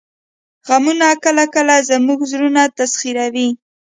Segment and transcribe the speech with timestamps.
[0.67, 3.49] غمونه کله کله زموږ زړونه تسخیروي